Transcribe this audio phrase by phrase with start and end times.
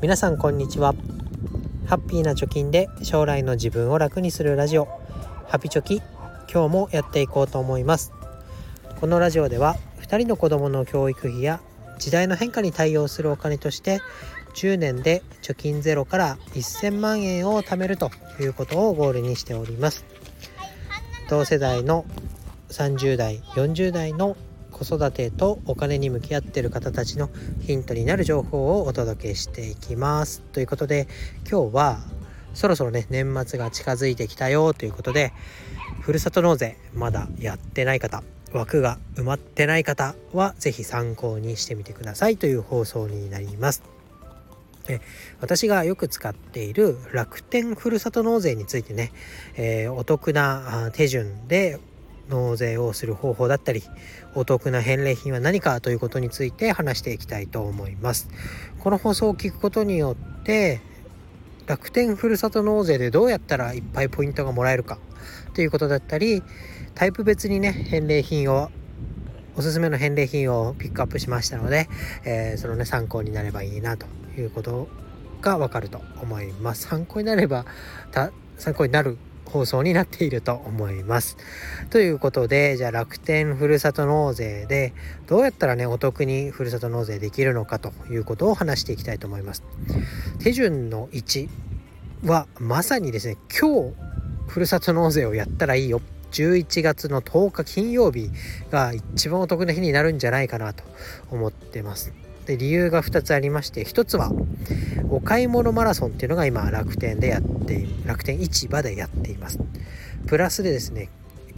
[0.00, 0.94] 皆さんこんにちは。
[1.86, 4.86] ハッピーな貯金で将来の自分を楽にするラジオ。
[5.48, 5.96] ハピチョキ
[6.48, 8.12] 今日もやっていこうと思います。
[9.00, 11.60] このラジオでは2人の子供の教育費や
[11.98, 13.98] 時代の変化に対応するお金として
[14.54, 20.04] 10年で貯金ゼロから1000万円を貯めるということをゴールにしております。
[21.28, 22.04] 同世代の
[22.68, 24.36] 30代40代の
[24.78, 27.30] 子育てとお金に向き合っている方たちの
[27.60, 31.08] ヒントになる情報をお届けしていきますということで
[31.50, 31.98] 今日は
[32.54, 35.32] そろそろね年末が近づいてきたよということで
[36.00, 43.82] ふるさと納税まだやってない方枠が埋まってない方は是非参考にしてみてくださいという放送になります。
[45.40, 49.12] 私がよく使っている楽天ふるさと納税についてね、
[49.56, 51.78] えー、お得な手順で
[52.28, 53.82] 納税をする方法だったり
[54.34, 58.28] お得な返礼品は何かということについて話していきたいと思います。
[58.80, 60.80] この放送を聞くことによって
[61.66, 64.98] 楽天ふるさと納税でどうやったらいっぱいポイントがもらえるか
[65.52, 66.42] ということだったり
[66.94, 68.70] タイプ別にね返礼品を
[69.56, 71.88] おすすめの返礼品をピックアップしましたので、
[72.24, 74.06] えー、そのね参考になればいいなと
[74.38, 74.88] いうこと
[75.40, 76.86] がわかると思います。
[76.86, 77.66] 参考になれば
[78.56, 79.18] 参考になる
[79.48, 81.36] 放送になっていると思います。
[81.90, 84.92] ということでじゃあ楽天ふるさと納税で
[85.26, 89.62] どうやったらねお得にふるさと納税できるのかということを話していきたいと思います。
[90.38, 91.48] 手順の1
[92.24, 93.94] はまさにですね今日
[94.48, 96.00] ふるさと納税をやったらいいよ
[96.32, 98.30] 11月の10日金曜日
[98.70, 100.84] が一番お得な日になるんじゃないかなと
[101.30, 102.12] 思ってます。
[102.48, 104.32] で理由が2つありまして1つは
[105.10, 109.60] お買い物マラソンっていうのが今楽天でやって楽天市場でやっています。
[110.26, 111.10] プラスでですね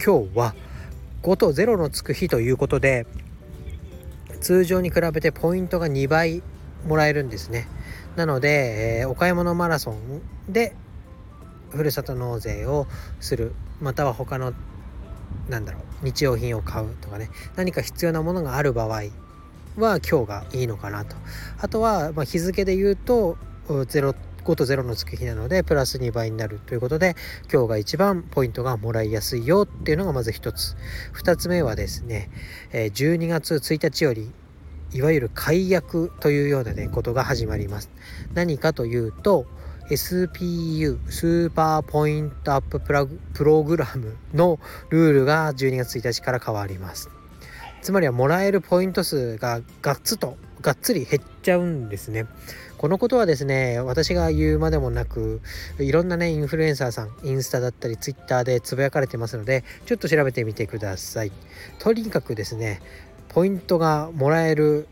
[0.03, 0.53] 今日は
[1.23, 3.07] 5と0のつく日ということで
[4.41, 6.43] 通常に比べてポイントが2倍
[6.85, 7.67] もらえるんですね。
[8.17, 10.21] なので、えー、お買い物マラソン
[10.51, 10.75] で
[11.69, 12.87] ふるさと納税を
[13.21, 14.53] するまたは他の
[15.47, 19.03] なんだろう日用品を買うとかね何か必要なものがある場合
[19.77, 21.15] は今日がいいのかなと。
[21.59, 23.37] あとは、ま日付で言うと
[23.67, 27.15] 0 5と0の月日なのでプラス2倍になるということで
[27.51, 30.75] 今日が一番ポイントがもらいやすいよっていうのがまず1つ。
[31.13, 32.29] 2つ目はですね
[32.71, 34.31] 12月1日より
[34.93, 37.91] いわゆる解約というようなねことが始まります。
[38.33, 39.45] 何かというと
[39.89, 44.59] SPU スーパーポイントアッププログラムの
[44.89, 47.09] ルールが12月1日から変わります。
[47.81, 52.27] つまりはもらえるポイント数がガッツとがっつり減っちゃうんですね。
[52.77, 55.41] このことはですね私が言うまでもなく
[55.79, 61.31] いろんなねインフルエンサーさんインスタだったりツイッターでつぶやかれてますのでちょっと調べてみてください。
[61.79, 62.81] とにかくですね
[63.29, 64.87] ポイントがもらえる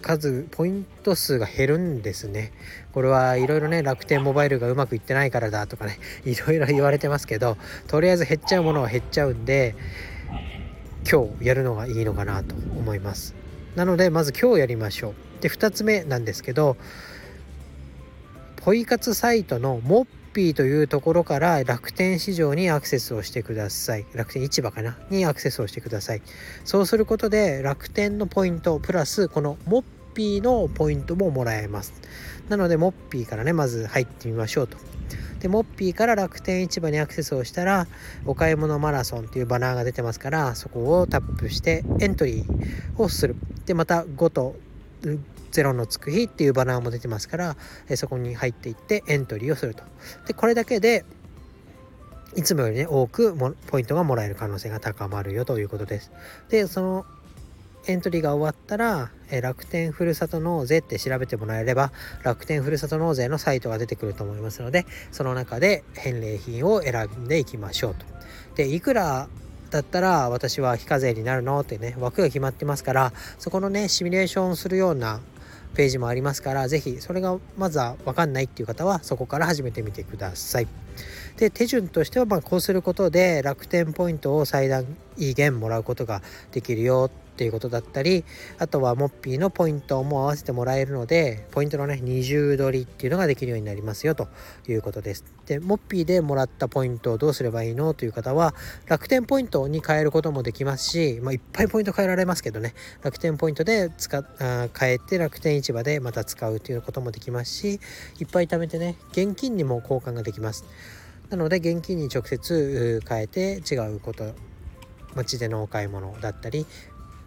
[0.00, 2.52] 数ポイント数が減るんですね
[2.92, 7.56] これはいろいろね楽天モバイルがうまくいってないからだとかねいろいろ言われてますけど
[7.88, 9.74] とりあえず減っちゃうものは減っちゃうんで
[11.10, 13.34] 今日やるのがいいのかなと思います。
[13.76, 15.14] なのでまず今日やりましょう。
[15.42, 16.76] で2つ目なんですけど
[18.56, 24.04] ポイ活サイトのモッピーというところから楽天市場にアクセスをしてください。
[24.14, 24.98] 楽天市場かな？
[25.08, 26.22] にアクセスをしてください。
[26.64, 31.94] そうすることで楽天のポイントプラスこのモッピーのポイントももらえます。
[32.48, 34.76] なのでモッピーからねまず入ってみましょうと。
[35.40, 37.86] でモッピーから楽天市場にアクセスをしたら
[38.26, 43.36] お買い物マラソンっていうバナーが出てますからそこをタップしてエントリーをする。
[43.66, 44.56] でまた5と
[45.52, 47.56] 0のつく日っていうバナーも出てますから
[47.96, 49.84] そこに入っていってエントリーをすると。
[50.26, 51.04] でこれだけで
[52.36, 53.34] いつもよりね多く
[53.66, 56.10] ポイントがもらえる可能性が高まるよということです。
[56.48, 57.06] でその
[57.86, 68.06] エントリーが終わったら、え楽天ふるさと納税って調べてもらえれば楽天ふるさと納税のサイトが出てくると思いますのでその中で返礼品を選んでいきましょうと。
[68.56, 69.28] でいくら
[69.70, 75.20] だったら私は非課税になるのってね枠が決まってますからそこのねシミュレーションするような
[75.74, 80.68] ページもありますから是非それがまずは分かんないっていう方はそこから始めてみてください。
[81.36, 84.84] で手順としてはまこうすることで楽天ポイントを最大
[85.16, 87.10] 限もらうことができるよ
[87.44, 88.24] いうことだったり
[88.58, 94.28] あとはモッピーのポイントも合わせてもらえるのでポイントのね二重取りっていうのができるようになりますよと
[94.68, 95.24] いうことです。
[95.46, 98.54] でモッピーでもらったポイントをどうすればいいのという方は
[98.86, 102.74] 楽天ポイントに変えることもできますし、まあ、いっぱいポイント変えられますけどね。
[103.02, 107.80] 楽天ポイントで使あ変えて楽天市場でまた使うということもできますし
[108.18, 110.64] いっぱい貯めてね現金にも交換ができます。
[111.30, 114.34] なので現金に直接変えて違うこと
[115.14, 116.66] 街でのお買い物だったり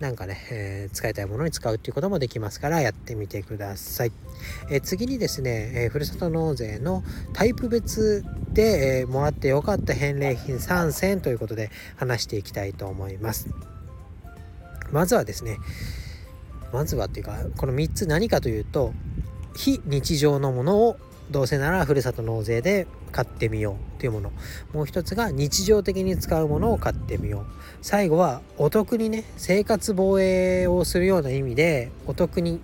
[0.01, 4.11] なんかね、えー、使いたいものに使うっていうこともできますからやってみてください。
[4.71, 7.03] えー、次にですね、えー、ふるさと納税の
[7.33, 13.47] タイプ別で、えもらってよかった返礼品3選ということで話していきたいと思います。
[14.91, 15.57] まずはですね、
[16.73, 18.93] まずはっていうか、この3つ何かというと、
[19.55, 20.97] 非日常のものを
[21.31, 24.31] どうせならふるさと納税で買ってみようというもの。
[24.73, 27.45] もう一つが日常的に使うものを買ってみよう。
[27.81, 32.59] 最後はお得にね生活防衛をするような意味でお得に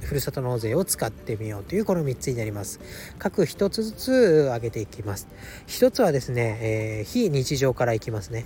[0.00, 2.80] ふるさと納税を使ってみようというこの3つになります。
[3.18, 5.28] 各1つずつ挙げていきます。
[5.68, 8.44] 1つはですね、えー、非日常からいきますね。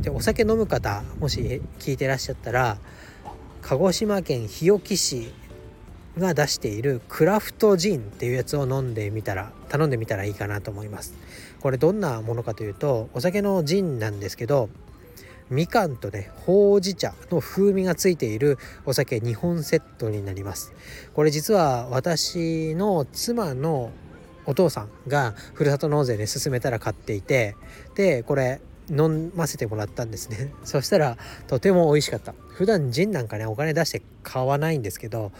[0.00, 2.78] でお酒飲む方もし聞いてらっしゃったら
[3.60, 5.32] 鹿児島県日置市
[6.18, 11.14] が出しているクラフトジンっていうやつを飲んでみたら頼んでみたらいいかなと思います。
[11.60, 14.68] これどんなものかというとお酒のジンなんですけど
[15.48, 20.72] みかんとねほうじ茶の風味がついているお酒2本セットになります。
[21.14, 23.90] これ実は私の妻の
[24.44, 27.54] お父さんがふるさと納税で勧めたら買っていて
[27.94, 28.60] でこれ
[28.90, 30.52] 飲ませてもらったんですね。
[30.64, 31.16] そしたら
[31.46, 32.34] とても美味しかった。
[32.48, 35.32] 普段ジンなんかねお金出して買わないんですけど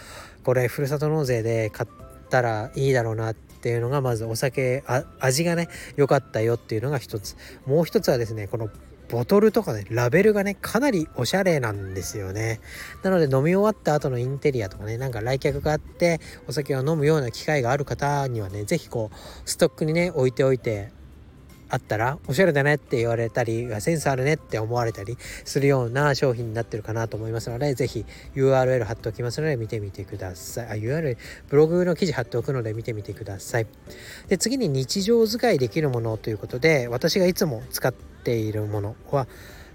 [0.44, 1.88] これふるさと納税で買っ
[2.30, 4.82] たらいいだろうなっていうのがまずお酒
[5.20, 7.36] 味がね良かったよっていうのが一つ。
[7.66, 8.68] もう一つはですねこの
[9.08, 12.60] ボトルとかねラベルがねかなりおしゃれなんですよね。
[13.02, 16.18] なので飲み終わった後のインテリアとかねなんか来客があって
[16.48, 20.92] お酒を飲むような機会がある方にはね是非こうストックにね置いておいて
[21.72, 28.04] あったらおしゃれだねって言われたりセンスあるねって思われたりするような商品になってるかなと思いますので是非
[28.34, 30.66] URL 貼っておきますので見てみてください。
[30.66, 31.16] あ URL
[31.48, 33.66] ブログの記事貼っておくので見てみてください。
[34.28, 39.26] で次に日常使いできるものということで私がいつも使っているものは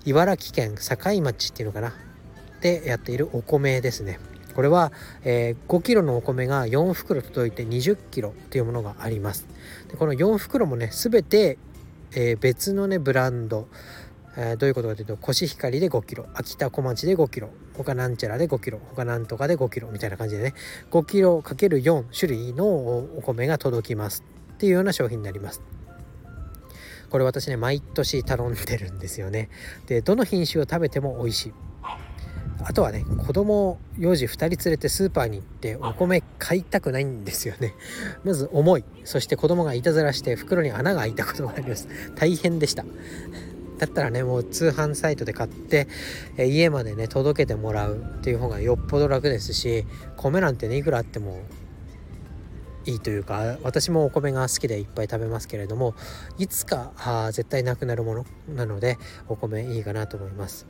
[0.05, 1.95] 茨城県境町っていうのかな。
[2.61, 4.19] でやっているお米ですね。
[4.57, 4.91] これは、
[5.23, 9.45] えー、5 k g のお米が4袋届いて2 0 k g というものがあります。
[9.87, 11.59] でこの4袋もね全て
[12.11, 13.67] えー、別のねブランド、
[14.37, 20.53] えー、どういうことかというとコシヒカリで 5kg 秋田小町で 5kg 他なんちゃらで 5kg 他なんとかで 5kg みたいな感じでね。
[20.91, 24.23] 5kg×4 種類のお米が届きます
[24.53, 25.61] っていうような商品になります。
[27.09, 29.49] これ私ね毎年頼んでるんですよね。
[29.85, 31.53] でどの品種を食べても美味しい。
[32.63, 37.73] あとはね子供幼児2人連れてスーパーに行ってお米買いたくないんですよね。
[38.23, 38.83] まず重い。
[39.03, 41.87] そして子供がいたずらして袋に穴が開いたことがあります。
[42.15, 42.85] 大変でした。
[43.77, 45.87] だったらねもう通販サイトで買って
[46.37, 51.43] え家までね届けてもらうっていう方がよっぽど楽ですし米なんてねいくらあっても
[52.85, 55.93] いいというか私もお米が好きでいっぱい食べますけれども
[56.37, 60.65] いつかあ絶対なくなるものなのでお米いいかなと思います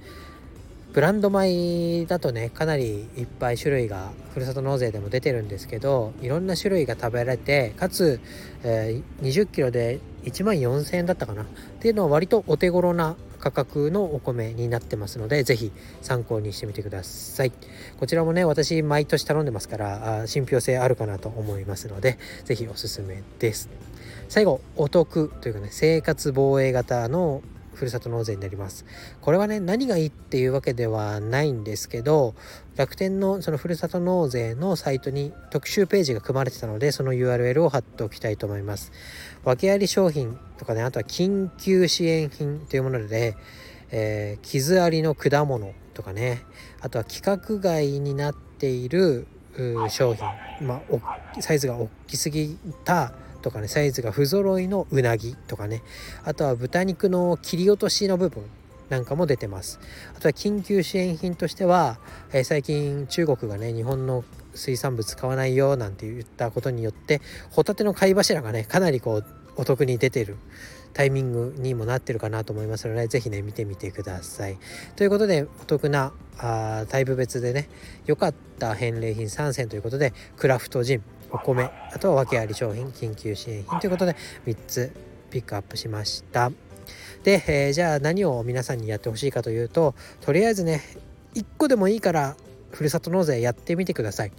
[0.93, 8.19] ブランド米だとねかなりいっぱい種類がふるさと納税でも出てるんですけどいろんな種類が食べられてかつ、
[8.63, 11.43] えー、20キロで1万4000円だったかな。
[11.43, 11.45] っ
[11.79, 17.51] ていうのは割とお手頃な価格のお米になってますので是非参考にしてみてください。
[17.99, 23.69] こちらもね私毎年頼んでますからあ信憑性あるかなと思いますので是非おすすめです。
[24.29, 27.41] 最後お得というかね生活防衛型の
[27.77, 28.85] ふるさと納税になります。
[29.21, 32.33] これはね、何がいいっていうわけではないんですけど、
[32.75, 38.92] 楽天のそのふるさと納税のサイトに特集ページが組まれてたので、その URL を貼っておきたいと思います。
[39.44, 43.37] 訳あり商品とかね、あとは緊急支援品というもので、
[43.92, 46.42] えー、傷ありの果物とかね、
[46.81, 49.28] あとは規格外になっている
[49.90, 50.25] 商品、
[50.61, 50.81] ま
[51.35, 53.13] あ、サイズが大きすぎた
[53.47, 55.81] とかねサイズが不揃いのうなぎとかね
[56.25, 58.44] あとは豚肉の切り落としの部分
[58.89, 59.80] なんかも出てます
[60.18, 61.97] あとは緊急支援品としては、
[62.33, 69.25] えー、最近中国がね日本の水産物買わないよなんて言ったことによってホタテの貝柱がねかなりこう
[69.56, 70.35] お得に出てる
[70.94, 74.57] タイミングにもなってるかなと思いますので是非ね見てみてください。
[74.95, 77.69] ということでお得なあタイプ別でね
[78.07, 84.15] 良かった返礼品3選ということでクラフトジンお米あとは訳あり商品緊急支援品ということで
[84.45, 84.91] 3つ
[85.29, 86.51] ピックアップしました。
[87.23, 90.81] で、えー、じゃあ何を皆さんにやってほしいかというととりあえずね
[91.35, 92.37] 1個でもいいから
[92.71, 94.31] ふるさと納税やってみてください。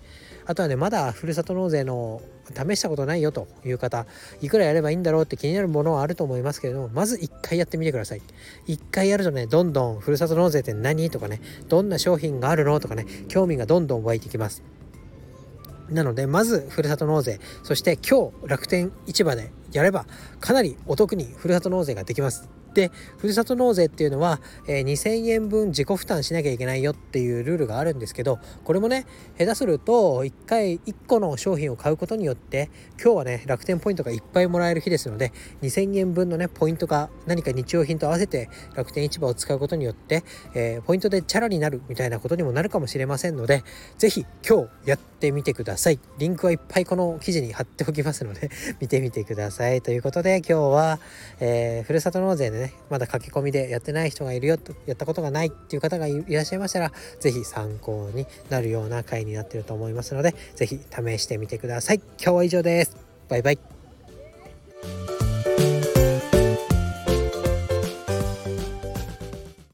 [0.47, 4.07] あとはねまだふるさと納税の試したことないよという方
[4.40, 8.23] いくらやればいいんだろうって気になるものはあると思いますけれどもまず1回やってみてください。
[8.66, 11.11] 1回やるとねどんどんふるさと納税って何？
[11.11, 12.80] とかねどんな商品があるの？
[12.80, 14.62] とかね興味がどんどん湧いてきます。
[15.90, 17.40] なのでまずふるさと納税。
[17.62, 20.07] そして今日楽天市場でやれば
[20.40, 22.58] かなりお得にふるさと納税ができます。
[22.75, 29.07] でふるさと納税っていうのは、えー、2,000円分自己負担しなきゃいけないよっていうルールがあるんですけどこれもね
[29.39, 32.71] 下手すると1回1個の商品を買うことによって
[33.03, 35.33] 今日はね楽天ポイントがいっぱいもらえる日ですので
[35.63, 43.65] 2,000円分のねポイントが何か日用品と合わせて楽天市場を使うことによって、えー、ポイントでチャラになるみたいなことにもなるかもしれませんので
[43.99, 45.99] 是非今日やってみてください。
[46.19, 49.83] リンクはいっぱいこの記事に貼っておきますので見てみてください。
[49.83, 51.01] ということで今日は、
[51.41, 61.97] えー、ふるさと納税でねまだ駆け込みでやってない人がいるよとやったことがないっていう方がいらっしゃいましたら是非参考になるような回になってると思いますので是非試してみてください。
[61.97, 62.97] 今日は以上です。
[63.29, 63.78] バイバイ。